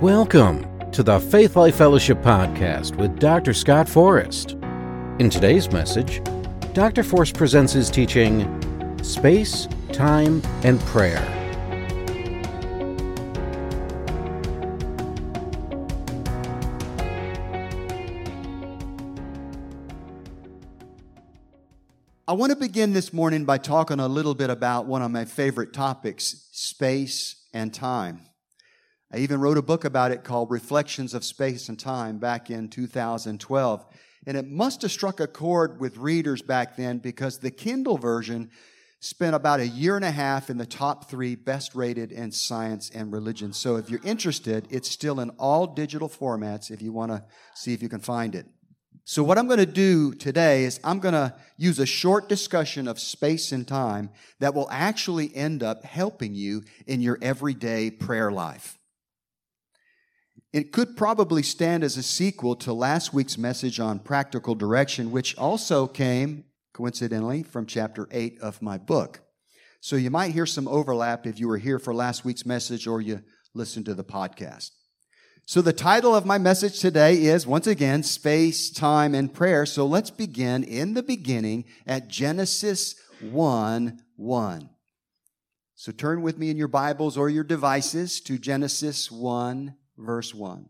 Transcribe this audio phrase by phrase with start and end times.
[0.00, 3.52] Welcome to the Faith Life Fellowship Podcast with Dr.
[3.52, 4.52] Scott Forrest.
[5.18, 6.22] In today's message,
[6.72, 7.02] Dr.
[7.02, 8.46] Forrest presents his teaching
[9.02, 11.20] Space, Time, and Prayer.
[22.26, 25.24] I want to begin this morning by talking a little bit about one of my
[25.24, 28.20] favorite topics space and time.
[29.12, 32.68] I even wrote a book about it called Reflections of Space and Time back in
[32.68, 33.86] 2012.
[34.26, 38.50] And it must have struck a chord with readers back then because the Kindle version
[39.00, 42.90] spent about a year and a half in the top three best rated in science
[42.94, 43.52] and religion.
[43.52, 47.72] So if you're interested, it's still in all digital formats if you want to see
[47.72, 48.46] if you can find it.
[49.04, 52.86] So, what I'm going to do today is I'm going to use a short discussion
[52.86, 58.30] of space and time that will actually end up helping you in your everyday prayer
[58.30, 58.78] life.
[60.52, 65.38] It could probably stand as a sequel to last week's message on practical direction, which
[65.38, 69.20] also came, coincidentally, from chapter 8 of my book.
[69.80, 73.00] So, you might hear some overlap if you were here for last week's message or
[73.00, 73.22] you
[73.54, 74.70] listened to the podcast.
[75.46, 79.64] So, the title of my message today is once again Space, Time, and Prayer.
[79.66, 84.70] So, let's begin in the beginning at Genesis 1 1.
[85.76, 90.68] So, turn with me in your Bibles or your devices to Genesis 1, verse 1.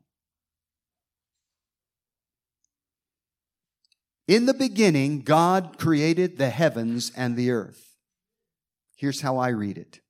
[4.28, 7.96] In the beginning, God created the heavens and the earth.
[8.96, 10.00] Here's how I read it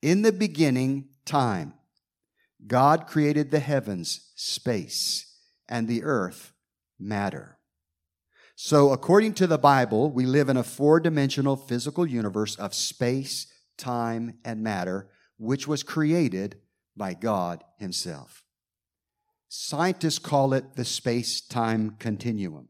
[0.00, 1.74] In the beginning, time.
[2.64, 5.26] God created the heavens, space,
[5.68, 6.52] and the earth,
[7.00, 7.58] matter.
[8.54, 13.52] So, according to the Bible, we live in a four dimensional physical universe of space,
[13.76, 16.61] time, and matter, which was created
[16.96, 18.44] by God Himself.
[19.48, 22.68] Scientists call it the space time continuum.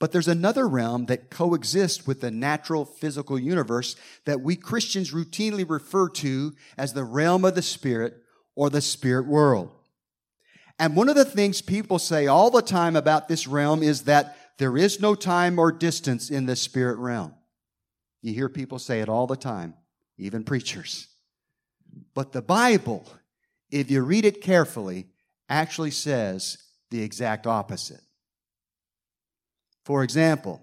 [0.00, 3.96] But there's another realm that coexists with the natural physical universe
[4.26, 8.16] that we Christians routinely refer to as the realm of the Spirit
[8.54, 9.72] or the spirit world.
[10.78, 14.36] And one of the things people say all the time about this realm is that
[14.58, 17.34] there is no time or distance in the spirit realm.
[18.22, 19.74] You hear people say it all the time,
[20.18, 21.08] even preachers.
[22.14, 23.06] But the Bible,
[23.70, 25.06] if you read it carefully,
[25.48, 26.58] actually says
[26.90, 28.00] the exact opposite.
[29.84, 30.60] For example,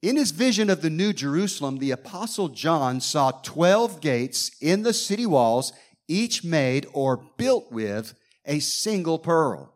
[0.00, 4.92] in his vision of the New Jerusalem, the Apostle John saw 12 gates in the
[4.92, 5.72] city walls
[6.08, 8.14] each made or built with
[8.44, 9.74] a single pearl.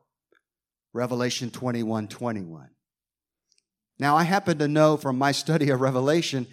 [0.92, 2.70] Revelation 21 21.
[3.98, 6.46] Now, I happen to know from my study of Revelation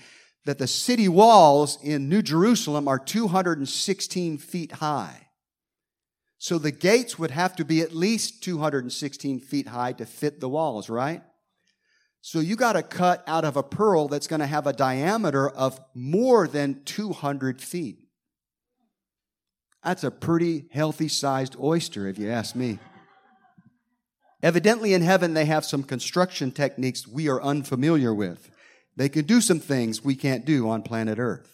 [0.45, 5.27] that the city walls in New Jerusalem are 216 feet high.
[6.37, 10.49] So the gates would have to be at least 216 feet high to fit the
[10.49, 11.23] walls, right?
[12.19, 15.49] So you got to cut out of a pearl that's going to have a diameter
[15.49, 17.99] of more than 200 feet.
[19.83, 22.79] That's a pretty healthy sized oyster, if you ask me.
[24.41, 28.49] Evidently, in heaven, they have some construction techniques we are unfamiliar with.
[28.95, 31.53] They can do some things we can't do on planet Earth.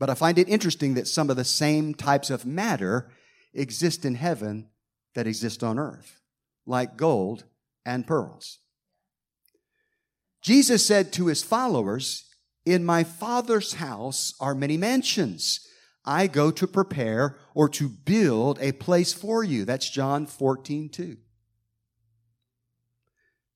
[0.00, 3.10] But I find it interesting that some of the same types of matter
[3.52, 4.68] exist in heaven
[5.14, 6.20] that exist on earth,
[6.66, 7.44] like gold
[7.84, 8.58] and pearls.
[10.42, 12.24] Jesus said to his followers,
[12.64, 15.66] In my Father's house are many mansions.
[16.04, 19.66] I go to prepare or to build a place for you.
[19.66, 21.16] That's John 14, 2.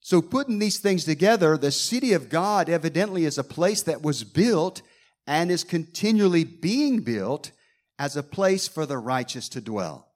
[0.05, 4.23] So, putting these things together, the city of God evidently is a place that was
[4.23, 4.83] built
[5.27, 7.53] and is continually being built
[7.99, 10.13] as a place for the righteous to dwell.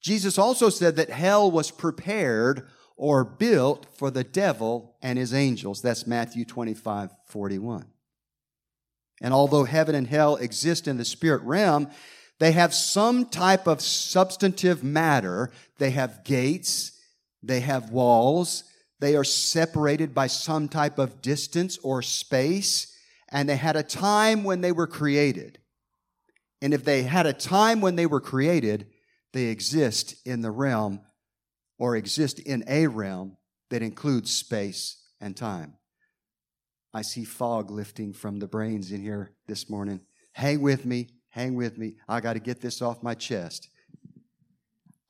[0.00, 2.66] Jesus also said that hell was prepared
[2.96, 5.82] or built for the devil and his angels.
[5.82, 7.84] That's Matthew 25, 41.
[9.20, 11.90] And although heaven and hell exist in the spirit realm,
[12.38, 15.50] they have some type of substantive matter.
[15.76, 16.92] They have gates,
[17.46, 18.64] they have walls,
[18.98, 22.96] they are separated by some type of distance or space,
[23.28, 25.58] and they had a time when they were created.
[26.62, 28.86] And if they had a time when they were created,
[29.32, 31.00] they exist in the realm
[31.78, 33.36] or exist in a realm
[33.70, 35.74] that includes space and time.
[36.94, 40.00] I see fog lifting from the brains in here this morning.
[40.32, 41.96] Hang with me, hang with me.
[42.08, 43.68] I got to get this off my chest.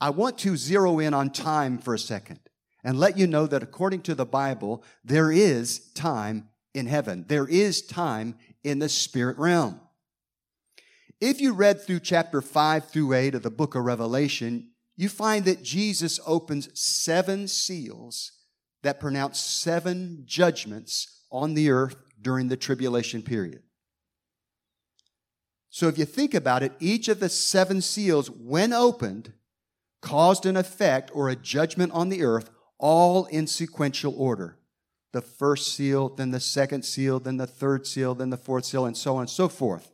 [0.01, 2.41] I want to zero in on time for a second
[2.85, 7.25] and let you know that according to the Bible, there is time in heaven.
[7.29, 9.81] There is time in the spirit realm.
[11.21, 15.45] If you read through chapter 5 through 8 of the book of Revelation, you find
[15.47, 18.33] that Jesus opens seven seals
[18.83, 23.63] that pronounce seven judgments on the earth during the tribulation period.
[25.71, 29.33] So if you think about it, each of the seven seals, when opened,
[30.07, 32.49] caused an effect or a judgment on the earth,
[32.79, 34.57] all in sequential order.
[35.13, 38.87] The first seal, then the second seal, then the third seal, then the fourth seal,
[38.87, 39.91] and so on and so forth.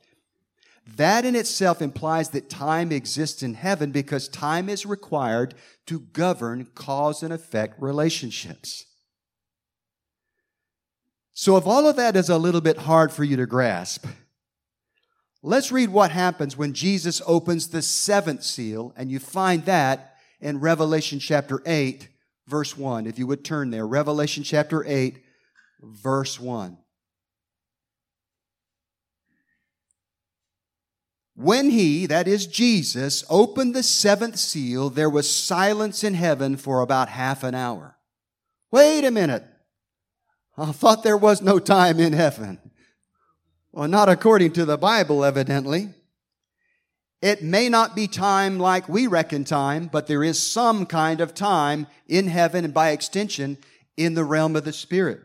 [0.96, 5.54] That in itself implies that time exists in heaven because time is required
[5.86, 8.84] to govern cause and effect relationships.
[11.32, 14.04] So, if all of that is a little bit hard for you to grasp,
[15.42, 20.60] let's read what happens when Jesus opens the seventh seal, and you find that in
[20.60, 22.08] Revelation chapter 8,
[22.46, 23.06] verse 1.
[23.06, 25.22] If you would turn there, Revelation chapter 8,
[25.80, 26.78] verse 1.
[31.34, 36.80] When he, that is Jesus, opened the seventh seal, there was silence in heaven for
[36.80, 37.96] about half an hour.
[38.70, 39.44] Wait a minute.
[40.56, 42.58] I thought there was no time in heaven.
[43.72, 45.88] Well, not according to the Bible, evidently.
[47.22, 51.34] It may not be time like we reckon time, but there is some kind of
[51.34, 53.56] time in heaven and by extension
[53.96, 55.20] in the realm of the Spirit.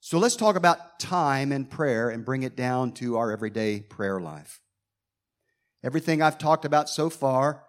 [0.00, 4.20] So let's talk about time and prayer and bring it down to our everyday prayer
[4.20, 4.62] life.
[5.82, 7.64] Everything I've talked about so far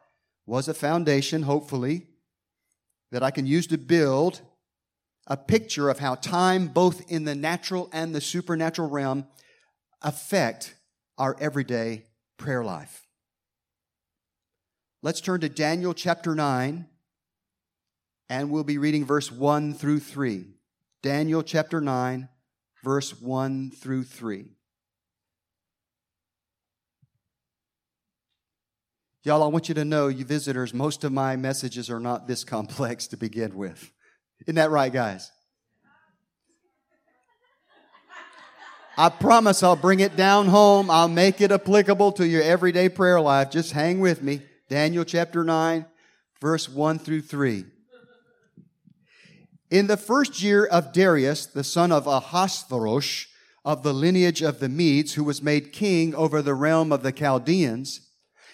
[0.46, 2.08] was a foundation, hopefully,
[3.12, 4.42] that I can use to build
[5.28, 9.28] a picture of how time, both in the natural and the supernatural realm,
[10.02, 10.76] affect
[11.18, 12.06] our everyday
[12.38, 13.06] prayer life.
[15.04, 16.88] Let's turn to Daniel chapter 9,
[18.30, 20.46] and we'll be reading verse 1 through 3.
[21.04, 22.30] Daniel chapter 9,
[22.84, 24.46] verse 1 through 3.
[29.24, 32.46] Y'all, I want you to know, you visitors, most of my messages are not this
[32.46, 33.92] complex to begin with.
[34.46, 35.32] Isn't that right, guys?
[39.00, 40.90] I promise I'll bring it down home.
[40.90, 43.52] I'll make it applicable to your everyday prayer life.
[43.52, 44.42] Just hang with me.
[44.70, 45.86] Daniel chapter 9,
[46.42, 47.66] verse 1 through 3.
[49.70, 53.28] In the first year of Darius, the son of Ahasuerus,
[53.64, 57.12] of the lineage of the Medes, who was made king over the realm of the
[57.12, 58.02] Chaldeans,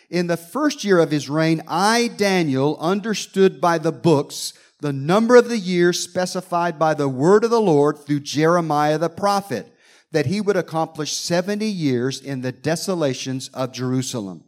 [0.09, 4.53] in the first year of his reign, I, Daniel, understood by the books
[4.83, 9.07] the number of the years specified by the word of the Lord through Jeremiah the
[9.07, 9.74] prophet,
[10.12, 14.44] that he would accomplish 70 years in the desolations of Jerusalem.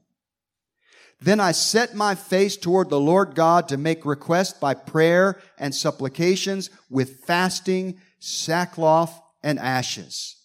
[1.22, 5.74] Then I set my face toward the Lord God to make request by prayer and
[5.74, 10.36] supplications with fasting, sackcloth, and ashes.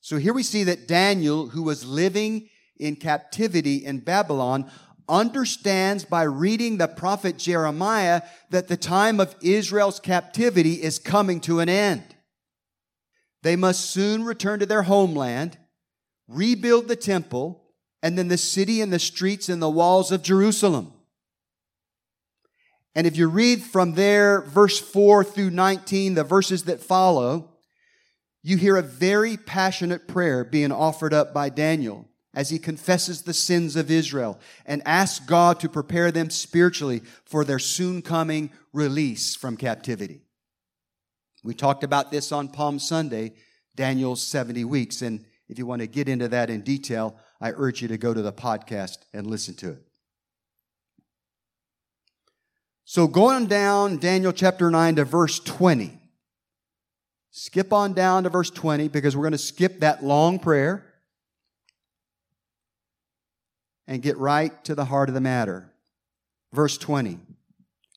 [0.00, 2.48] So here we see that Daniel, who was living
[2.78, 4.70] in captivity in Babylon,
[5.08, 11.60] understands by reading the prophet Jeremiah that the time of Israel's captivity is coming to
[11.60, 12.02] an end.
[13.42, 15.58] They must soon return to their homeland,
[16.26, 17.62] rebuild the temple,
[18.02, 20.92] and then the city and the streets and the walls of Jerusalem.
[22.94, 27.50] And if you read from there, verse 4 through 19, the verses that follow,
[28.42, 33.32] you hear a very passionate prayer being offered up by Daniel as he confesses the
[33.32, 39.34] sins of Israel and asks God to prepare them spiritually for their soon coming release
[39.34, 40.20] from captivity.
[41.42, 43.32] We talked about this on Palm Sunday,
[43.74, 45.00] Daniel's 70 weeks.
[45.00, 48.12] And if you want to get into that in detail, I urge you to go
[48.12, 49.82] to the podcast and listen to it.
[52.84, 56.00] So, going down Daniel chapter 9 to verse 20.
[57.30, 60.86] Skip on down to verse 20 because we're going to skip that long prayer
[63.86, 65.70] and get right to the heart of the matter.
[66.52, 67.18] Verse 20.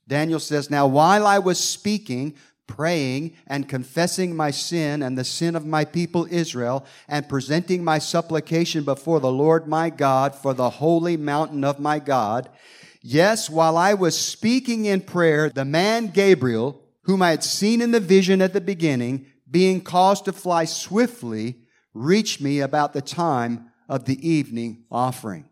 [0.08, 2.36] Daniel says, Now while I was speaking,
[2.70, 7.98] praying and confessing my sin and the sin of my people Israel, and presenting my
[7.98, 12.48] supplication before the Lord my God for the holy mountain of my God.
[13.02, 17.92] Yes, while I was speaking in prayer, the man Gabriel, whom I had seen in
[17.92, 21.56] the vision at the beginning, being caused to fly swiftly,
[21.96, 25.49] reached me about the time of the evening offering.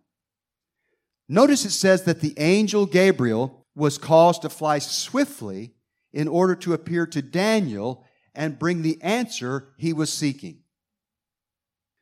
[1.29, 5.73] Notice it says that the angel Gabriel was caused to fly swiftly
[6.13, 10.59] in order to appear to Daniel and bring the answer he was seeking.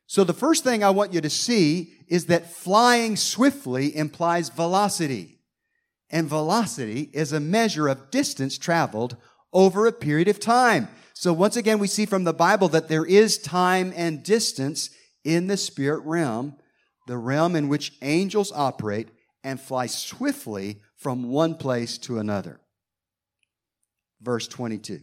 [0.07, 5.39] So, the first thing I want you to see is that flying swiftly implies velocity.
[6.11, 9.17] And velocity is a measure of distance traveled
[9.51, 10.87] over a period of time.
[11.13, 14.89] So once again, we see from the Bible that there is time and distance
[15.23, 16.57] in the spirit realm,
[17.07, 19.09] the realm in which angels operate
[19.45, 22.59] and fly swiftly from one place to another.
[24.19, 25.01] Verse 22.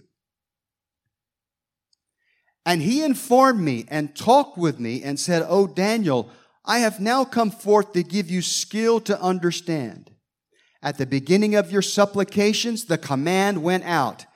[2.66, 6.28] And he informed me and talked with me and said, O Daniel,
[6.64, 10.10] I have now come forth to give you skill to understand.
[10.82, 14.26] At the beginning of your supplications, the command went out,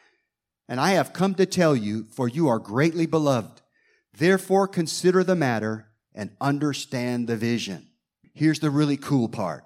[0.69, 3.61] and I have come to tell you, for you are greatly beloved.
[4.17, 7.89] Therefore, consider the matter and understand the vision.
[8.35, 9.66] Here's the really cool part.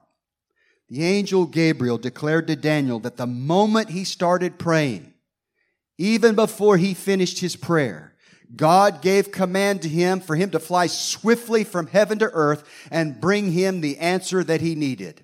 [0.90, 5.14] The angel Gabriel declared to Daniel that the moment he started praying,
[5.98, 8.14] even before he finished his prayer,
[8.56, 13.20] God gave command to him for him to fly swiftly from heaven to earth and
[13.20, 15.22] bring him the answer that he needed.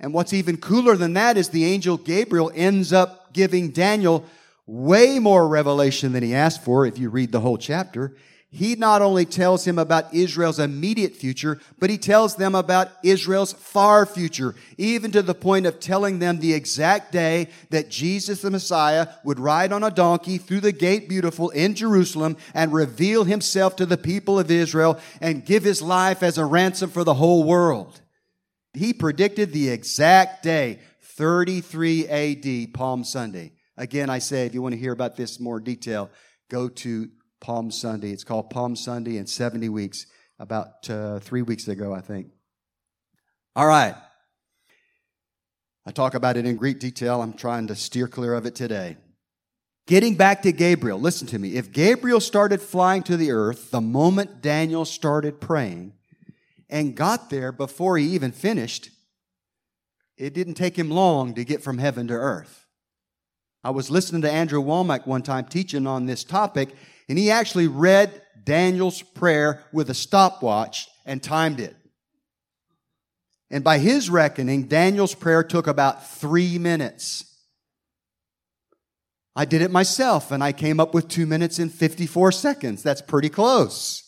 [0.00, 4.26] And what's even cooler than that is the angel Gabriel ends up giving Daniel
[4.66, 8.16] way more revelation than he asked for if you read the whole chapter
[8.56, 13.52] he not only tells him about Israel's immediate future, but he tells them about Israel's
[13.52, 18.50] far future, even to the point of telling them the exact day that Jesus the
[18.50, 23.76] Messiah would ride on a donkey through the gate beautiful in Jerusalem and reveal himself
[23.76, 27.44] to the people of Israel and give his life as a ransom for the whole
[27.44, 28.00] world.
[28.72, 33.52] He predicted the exact day, 33 AD, Palm Sunday.
[33.76, 36.10] Again, I say, if you want to hear about this more detail,
[36.48, 37.10] go to
[37.40, 38.10] Palm Sunday.
[38.10, 40.06] It's called Palm Sunday in 70 weeks,
[40.38, 42.28] about uh, three weeks ago, I think.
[43.54, 43.94] All right.
[45.86, 47.22] I talk about it in great detail.
[47.22, 48.96] I'm trying to steer clear of it today.
[49.86, 51.54] Getting back to Gabriel, listen to me.
[51.54, 55.92] If Gabriel started flying to the earth the moment Daniel started praying
[56.68, 58.90] and got there before he even finished,
[60.16, 62.66] it didn't take him long to get from heaven to earth.
[63.62, 66.74] I was listening to Andrew Wommack one time teaching on this topic,
[67.08, 71.76] and he actually read Daniel's prayer with a stopwatch and timed it.
[73.50, 77.24] And by his reckoning, Daniel's prayer took about three minutes.
[79.36, 82.82] I did it myself and I came up with two minutes and 54 seconds.
[82.82, 84.02] That's pretty close.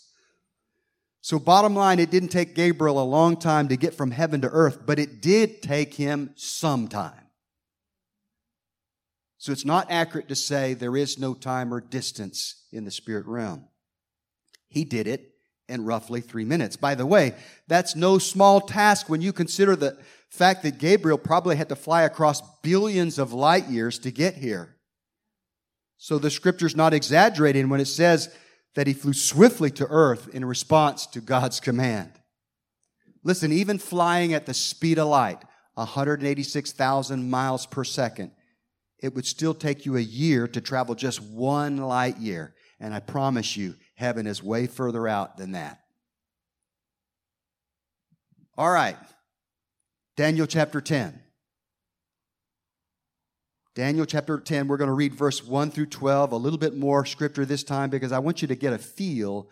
[1.21, 4.49] So, bottom line, it didn't take Gabriel a long time to get from heaven to
[4.49, 7.28] earth, but it did take him some time.
[9.38, 13.26] So it's not accurate to say there is no time or distance in the spirit
[13.26, 13.68] realm.
[14.68, 15.33] He did it
[15.68, 16.76] in roughly three minutes.
[16.76, 17.35] By the way,
[17.68, 19.97] that's no small task when you consider the
[20.28, 24.76] fact that Gabriel probably had to fly across billions of light years to get here.
[25.99, 28.35] So the scripture's not exaggerating when it says
[28.75, 32.12] that he flew swiftly to earth in response to God's command.
[33.25, 35.42] Listen, even flying at the speed of light,
[35.75, 38.30] 186,000 miles per second,
[39.00, 42.55] it would still take you a year to travel just one light year.
[42.81, 45.81] And I promise you, heaven is way further out than that.
[48.57, 48.97] All right.
[50.17, 51.21] Daniel chapter 10.
[53.76, 57.07] Daniel chapter 10, we're going to read verse 1 through 12, a little bit more
[57.07, 59.49] scripture this time because I want you to get a feel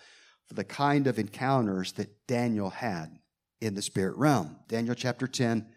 [0.49, 3.17] for the kind of encounters that Daniel had
[3.61, 4.57] in the spirit realm.
[4.67, 5.69] Daniel chapter 10,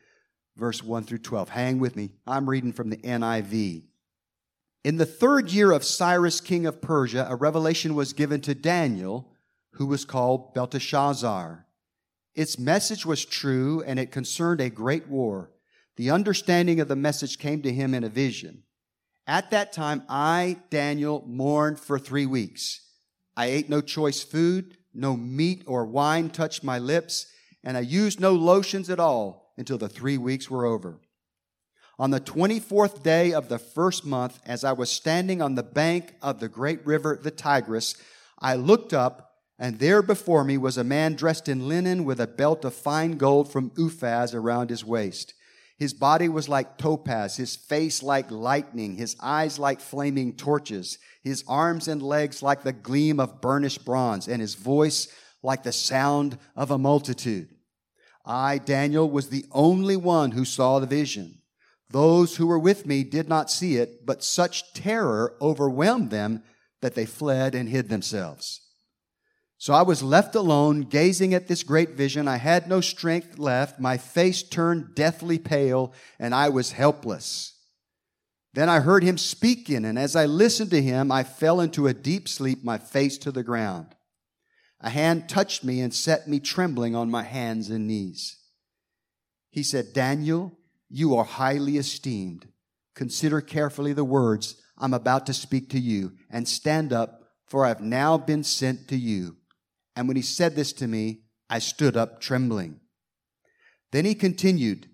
[0.59, 1.49] verse 1 through 12.
[1.49, 2.11] Hang with me.
[2.27, 3.83] I'm reading from the NIV.
[4.83, 9.31] In the third year of Cyrus, king of Persia, a revelation was given to Daniel,
[9.71, 11.65] who was called Belteshazzar.
[12.35, 15.51] Its message was true, and it concerned a great war.
[15.95, 18.63] The understanding of the message came to him in a vision.
[19.27, 22.81] At that time, I, Daniel, mourned for three weeks.
[23.35, 27.27] I ate no choice food, no meat or wine touched my lips,
[27.63, 30.99] and I used no lotions at all until the three weeks were over.
[31.99, 36.15] On the 24th day of the first month, as I was standing on the bank
[36.21, 37.95] of the great river, the Tigris,
[38.39, 42.27] I looked up, and there before me was a man dressed in linen with a
[42.27, 45.33] belt of fine gold from Uphaz around his waist.
[45.77, 51.43] His body was like topaz, his face like lightning, his eyes like flaming torches, his
[51.49, 55.09] arms and legs like the gleam of burnished bronze, and his voice
[55.43, 57.49] like the sound of a multitude.
[58.29, 61.41] I, Daniel, was the only one who saw the vision.
[61.89, 66.43] Those who were with me did not see it, but such terror overwhelmed them
[66.81, 68.61] that they fled and hid themselves.
[69.57, 72.27] So I was left alone, gazing at this great vision.
[72.27, 73.79] I had no strength left.
[73.79, 77.55] My face turned deathly pale, and I was helpless.
[78.53, 81.93] Then I heard him speaking, and as I listened to him, I fell into a
[81.93, 83.95] deep sleep, my face to the ground.
[84.81, 88.37] A hand touched me and set me trembling on my hands and knees.
[89.49, 90.57] He said, Daniel,
[90.89, 92.47] you are highly esteemed.
[92.95, 97.69] Consider carefully the words I'm about to speak to you, and stand up, for I
[97.69, 99.37] have now been sent to you.
[99.95, 102.79] And when he said this to me, I stood up trembling.
[103.91, 104.87] Then he continued,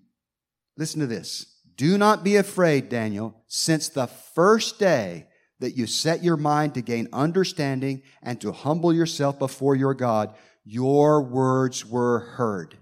[0.77, 1.45] Listen to this.
[1.77, 5.27] Do not be afraid, Daniel, since the first day
[5.59, 10.35] that you set your mind to gain understanding and to humble yourself before your God,
[10.63, 12.77] your words were heard.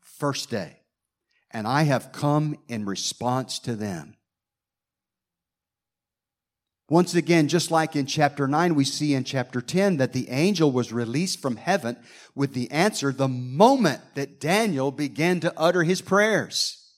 [0.00, 0.80] First day.
[1.50, 4.16] And I have come in response to them.
[6.88, 10.70] Once again, just like in chapter 9, we see in chapter 10 that the angel
[10.70, 11.96] was released from heaven
[12.34, 16.92] with the answer the moment that Daniel began to utter his prayers.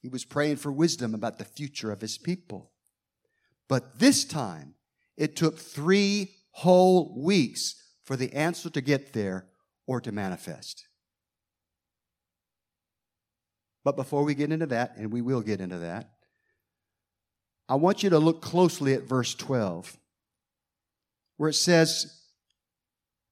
[0.00, 2.71] He was praying for wisdom about the future of his people.
[3.72, 4.74] But this time,
[5.16, 7.74] it took three whole weeks
[8.04, 9.46] for the answer to get there
[9.86, 10.86] or to manifest.
[13.82, 16.10] But before we get into that, and we will get into that,
[17.66, 19.96] I want you to look closely at verse 12,
[21.38, 22.20] where it says,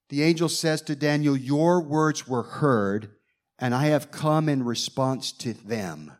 [0.09, 3.11] The angel says to Daniel, Your words were heard,
[3.59, 6.13] and I have come in response to them.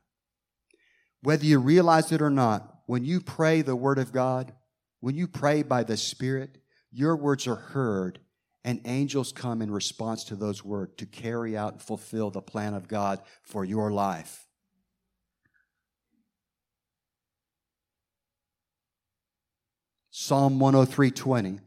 [1.23, 4.51] Whether you realize it or not, when you pray the Word of God,
[4.99, 6.57] when you pray by the Spirit,
[6.91, 8.19] your words are heard,
[8.65, 12.73] and angels come in response to those words to carry out and fulfill the plan
[12.73, 14.45] of God for your life.
[20.09, 21.61] Psalm 103:20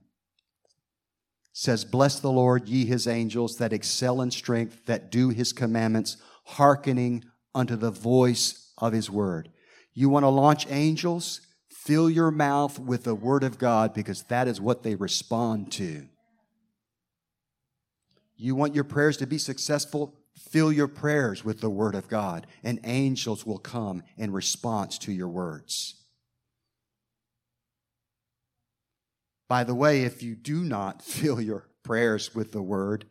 [1.54, 6.18] says, Bless the Lord, ye his angels that excel in strength, that do his commandments,
[6.44, 9.48] hearkening unto the voice of his word.
[9.94, 11.40] You want to launch angels?
[11.68, 16.06] Fill your mouth with the word of God because that is what they respond to.
[18.36, 20.14] You want your prayers to be successful?
[20.50, 25.12] Fill your prayers with the word of God, and angels will come in response to
[25.12, 25.94] your words.
[29.48, 33.04] By the way, if you do not fill your prayers with the word,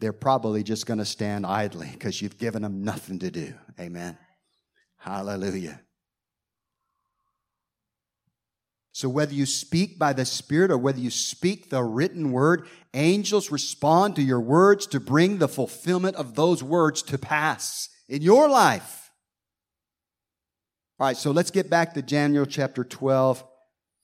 [0.00, 3.54] they're probably just going to stand idly because you've given them nothing to do.
[3.78, 4.16] Amen.
[4.96, 5.80] Hallelujah.
[8.94, 13.50] So, whether you speak by the Spirit or whether you speak the written word, angels
[13.50, 18.48] respond to your words to bring the fulfillment of those words to pass in your
[18.48, 19.10] life.
[21.00, 23.42] All right, so let's get back to Daniel chapter 12.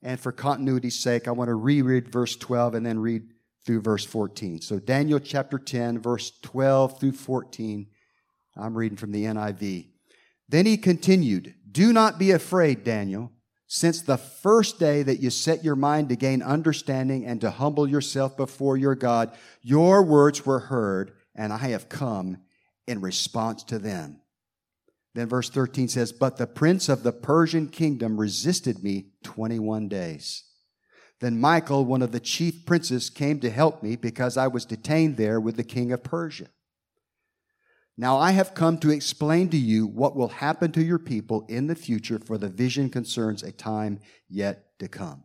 [0.03, 3.23] And for continuity's sake, I want to reread verse 12 and then read
[3.65, 4.61] through verse 14.
[4.61, 7.87] So, Daniel chapter 10, verse 12 through 14.
[8.57, 9.87] I'm reading from the NIV.
[10.49, 13.31] Then he continued, Do not be afraid, Daniel.
[13.73, 17.89] Since the first day that you set your mind to gain understanding and to humble
[17.89, 19.31] yourself before your God,
[19.63, 22.39] your words were heard, and I have come
[22.89, 24.23] in response to them.
[25.15, 30.43] Then verse 13 says, But the prince of the Persian kingdom resisted me 21 days.
[31.21, 35.17] Then Michael, one of the chief princes, came to help me because I was detained
[35.17, 36.49] there with the king of Persia.
[38.01, 41.67] Now I have come to explain to you what will happen to your people in
[41.67, 45.25] the future, for the vision concerns a time yet to come.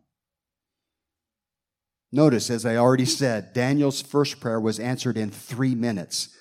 [2.12, 6.36] Notice, as I already said, Daniel's first prayer was answered in three minutes,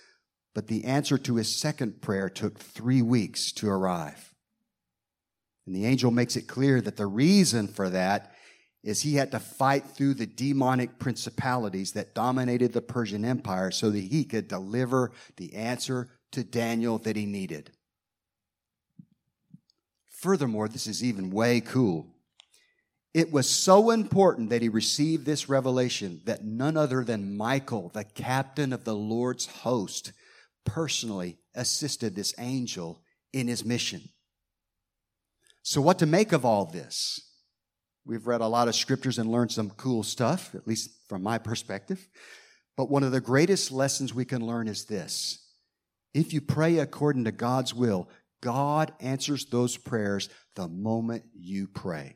[0.54, 4.34] but the answer to his second prayer took three weeks to arrive.
[5.66, 8.36] And the angel makes it clear that the reason for that
[8.84, 13.90] is he had to fight through the demonic principalities that dominated the Persian Empire so
[13.90, 17.72] that he could deliver the answer to Daniel that he needed.
[20.10, 22.08] Furthermore, this is even way cool.
[23.14, 28.04] It was so important that he received this revelation that none other than Michael, the
[28.04, 30.12] captain of the Lord's host,
[30.66, 34.10] personally assisted this angel in his mission.
[35.64, 37.22] So, what to make of all this?
[38.06, 41.38] We've read a lot of scriptures and learned some cool stuff, at least from my
[41.38, 42.08] perspective.
[42.78, 45.45] But one of the greatest lessons we can learn is this
[46.16, 48.10] if you pray according to God's will,
[48.42, 52.16] God answers those prayers the moment you pray.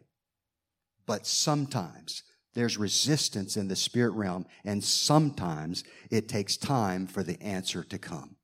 [1.05, 7.41] But sometimes there's resistance in the spirit realm, and sometimes it takes time for the
[7.43, 8.37] answer to come.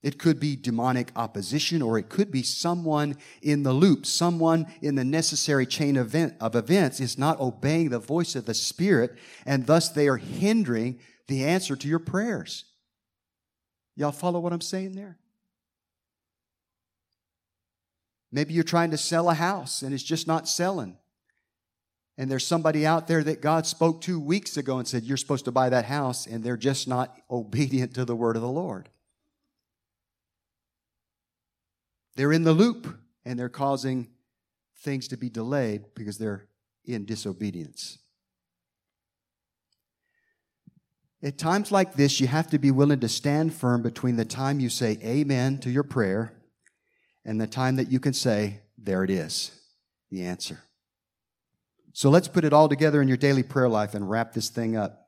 [0.00, 4.94] It could be demonic opposition, or it could be someone in the loop, someone in
[4.94, 9.18] the necessary chain of, event, of events is not obeying the voice of the Spirit,
[9.44, 12.64] and thus they are hindering the answer to your prayers.
[13.98, 15.18] Y'all follow what I'm saying there?
[18.30, 20.96] Maybe you're trying to sell a house and it's just not selling.
[22.16, 25.46] And there's somebody out there that God spoke to weeks ago and said, You're supposed
[25.46, 28.88] to buy that house, and they're just not obedient to the word of the Lord.
[32.14, 34.10] They're in the loop and they're causing
[34.78, 36.46] things to be delayed because they're
[36.84, 37.98] in disobedience.
[41.22, 44.60] At times like this, you have to be willing to stand firm between the time
[44.60, 46.32] you say amen to your prayer
[47.24, 49.50] and the time that you can say, there it is,
[50.10, 50.60] the answer.
[51.92, 54.76] So let's put it all together in your daily prayer life and wrap this thing
[54.76, 55.06] up.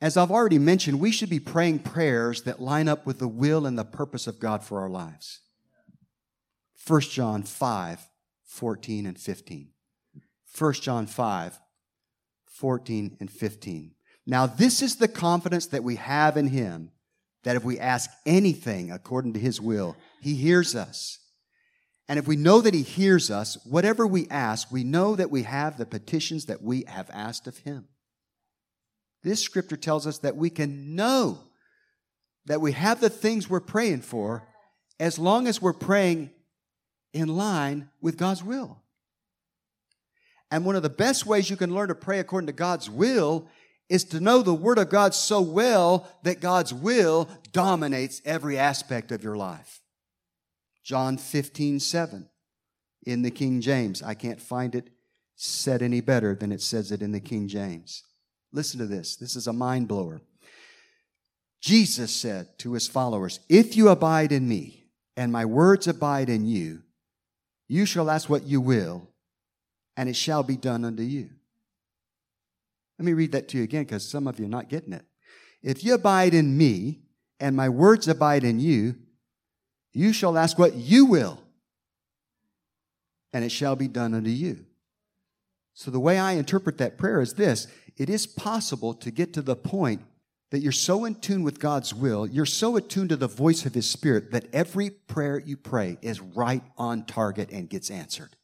[0.00, 3.66] As I've already mentioned, we should be praying prayers that line up with the will
[3.66, 5.40] and the purpose of God for our lives.
[6.86, 8.08] 1 John 5,
[8.44, 9.70] 14 and 15.
[10.58, 11.60] 1 John 5,
[12.62, 13.90] 14 and 15.
[14.24, 16.92] Now, this is the confidence that we have in Him
[17.42, 21.18] that if we ask anything according to His will, He hears us.
[22.08, 25.42] And if we know that He hears us, whatever we ask, we know that we
[25.42, 27.88] have the petitions that we have asked of Him.
[29.24, 31.40] This scripture tells us that we can know
[32.46, 34.46] that we have the things we're praying for
[35.00, 36.30] as long as we're praying
[37.12, 38.81] in line with God's will.
[40.52, 43.48] And one of the best ways you can learn to pray according to God's will
[43.88, 49.10] is to know the Word of God so well that God's will dominates every aspect
[49.12, 49.80] of your life.
[50.84, 52.28] John 15, 7
[53.06, 54.02] in the King James.
[54.02, 54.90] I can't find it
[55.36, 58.02] said any better than it says it in the King James.
[58.52, 59.16] Listen to this.
[59.16, 60.20] This is a mind blower.
[61.62, 64.84] Jesus said to his followers, If you abide in me
[65.16, 66.82] and my words abide in you,
[67.68, 69.08] you shall ask what you will,
[69.96, 71.30] and it shall be done unto you.
[72.98, 75.04] Let me read that to you again because some of you are not getting it.
[75.62, 77.00] If you abide in me
[77.40, 78.96] and my words abide in you,
[79.92, 81.38] you shall ask what you will,
[83.32, 84.64] and it shall be done unto you.
[85.74, 89.42] So the way I interpret that prayer is this it is possible to get to
[89.42, 90.02] the point
[90.50, 93.74] that you're so in tune with God's will, you're so attuned to the voice of
[93.74, 98.36] His Spirit that every prayer you pray is right on target and gets answered.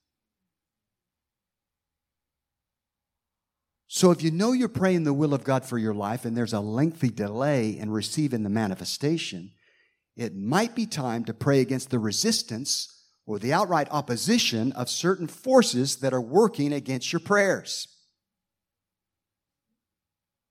[3.89, 6.53] So if you know you're praying the will of God for your life and there's
[6.53, 9.53] a lengthy delay in receiving the manifestation,
[10.15, 15.27] it might be time to pray against the resistance or the outright opposition of certain
[15.27, 17.89] forces that are working against your prayers.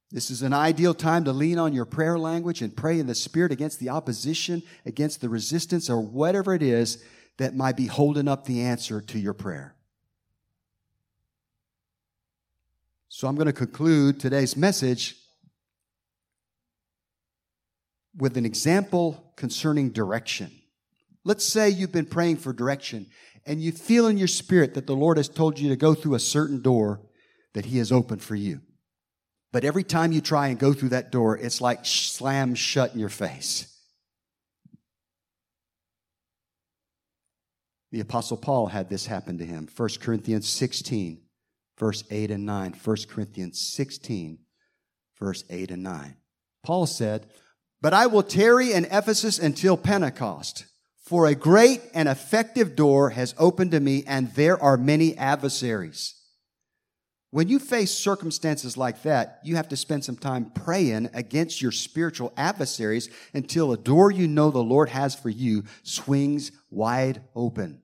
[0.09, 3.15] This is an ideal time to lean on your prayer language and pray in the
[3.15, 7.03] Spirit against the opposition, against the resistance, or whatever it is
[7.37, 9.76] that might be holding up the answer to your prayer.
[13.09, 15.15] So I'm going to conclude today's message
[18.15, 20.51] with an example concerning direction.
[21.23, 23.07] Let's say you've been praying for direction
[23.45, 26.15] and you feel in your spirit that the Lord has told you to go through
[26.15, 27.01] a certain door
[27.53, 28.61] that He has opened for you.
[29.53, 32.99] But every time you try and go through that door, it's like slammed shut in
[32.99, 33.73] your face.
[37.91, 39.69] The Apostle Paul had this happen to him.
[39.75, 41.21] 1 Corinthians 16,
[41.77, 42.75] verse 8 and 9.
[42.83, 44.39] 1 Corinthians 16,
[45.19, 46.15] verse 8 and 9.
[46.63, 47.27] Paul said,
[47.81, 50.65] But I will tarry in Ephesus until Pentecost,
[51.03, 56.15] for a great and effective door has opened to me, and there are many adversaries.
[57.29, 61.73] When you face circumstances like that, you have to spend some time praying against your
[61.73, 67.81] spiritual adversaries until a door you know the Lord has for you swings wide open.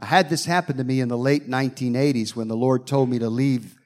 [0.00, 3.18] I had this happen to me in the late 1980s when the Lord told me
[3.18, 3.76] to leave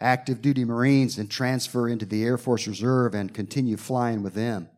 [0.00, 4.68] active duty Marines and transfer into the Air Force Reserve and continue flying with them.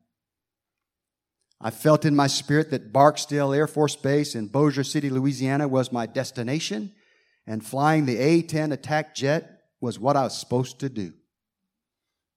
[1.60, 5.90] I felt in my spirit that Barksdale Air Force Base in Bossier City, Louisiana was
[5.90, 6.92] my destination,
[7.46, 11.12] and flying the A 10 attack jet was what I was supposed to do.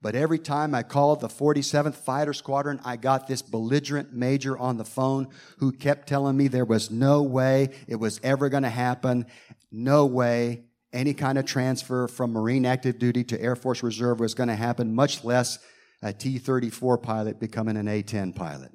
[0.02, 4.78] But every time I called the 47th Fighter Squadron, I got this belligerent major on
[4.78, 8.70] the phone who kept telling me there was no way it was ever going to
[8.70, 9.26] happen,
[9.72, 14.36] no way any kind of transfer from Marine active duty to Air Force Reserve was
[14.36, 15.60] going to happen, much less
[16.02, 18.72] a T 34 pilot becoming an A 10 pilot.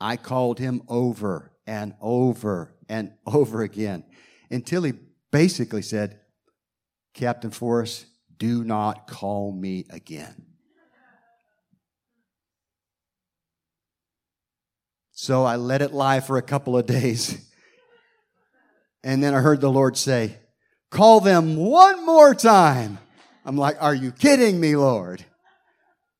[0.00, 4.04] I called him over and over and over again
[4.50, 4.94] until he
[5.30, 6.20] basically said,
[7.14, 8.06] Captain Forrest,
[8.38, 10.46] do not call me again.
[15.12, 17.42] So I let it lie for a couple of days.
[19.02, 20.36] And then I heard the Lord say,
[20.90, 22.98] Call them one more time.
[23.44, 25.24] I'm like, Are you kidding me, Lord?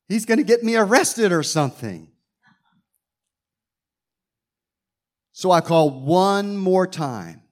[0.09, 2.09] He's going to get me arrested or something.
[5.33, 7.43] So I called one more time.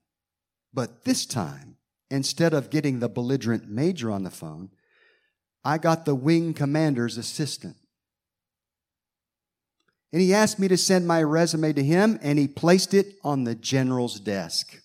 [0.72, 1.73] But this time,
[2.14, 4.70] instead of getting the belligerent major on the phone,
[5.64, 7.76] I got the wing commander's assistant.
[10.12, 13.42] And he asked me to send my resume to him, and he placed it on
[13.42, 14.78] the general's desk.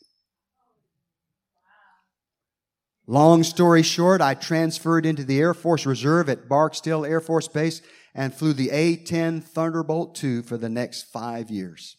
[3.06, 7.82] Long story short, I transferred into the Air Force Reserve at Barksdale Air Force Base
[8.16, 11.98] and flew the A 10 Thunderbolt II for the next five years.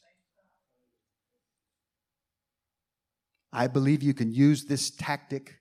[3.52, 5.56] I believe you can use this tactic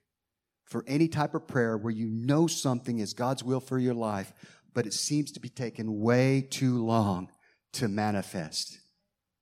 [0.64, 4.32] for any type of prayer where you know something is God's will for your life,
[4.72, 7.28] but it seems to be taking way too long
[7.72, 8.78] to manifest.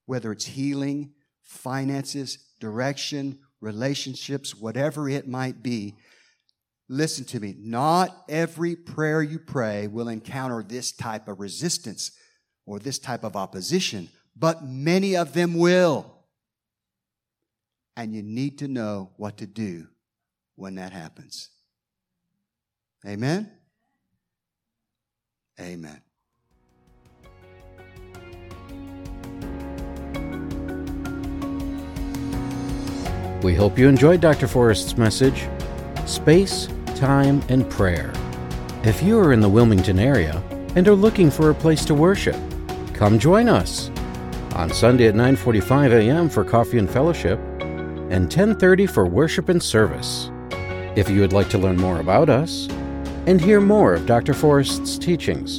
[0.07, 5.95] Whether it's healing, finances, direction, relationships, whatever it might be.
[6.89, 7.55] Listen to me.
[7.59, 12.13] Not every prayer you pray will encounter this type of resistance
[12.67, 16.18] or this type of opposition, but many of them will.
[17.99, 19.89] And you need to know what to do
[20.55, 21.51] when that happens.
[23.05, 23.51] Amen?
[25.61, 26.01] Amen.
[33.43, 34.47] We hope you enjoyed Dr.
[34.47, 35.49] Forrest's message
[36.07, 38.13] Space, Time, and Prayer.
[38.85, 40.41] If you are in the Wilmington area
[40.77, 42.37] and are looking for a place to worship,
[42.95, 43.91] come join us
[44.55, 46.29] on Sunday at 9:45 a.m.
[46.29, 47.41] for coffee and fellowship
[48.11, 50.31] and 10:30 for worship and service.
[50.97, 52.69] If you would like to learn more about us
[53.27, 54.35] and hear more of Dr.
[54.35, 55.59] Forrest's teachings,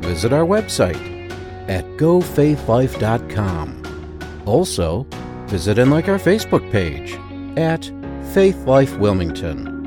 [0.00, 1.32] visit our website
[1.68, 3.82] at gofaithlife.com.
[4.46, 5.06] Also,
[5.46, 7.18] visit and like our Facebook page
[7.56, 7.90] at
[8.32, 9.77] Faith Life Wilmington.